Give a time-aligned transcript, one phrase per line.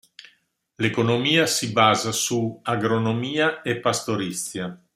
[0.77, 4.75] L'economia si basa su agronomia e pastorizia.